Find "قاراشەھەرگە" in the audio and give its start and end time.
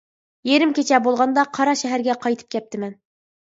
1.59-2.19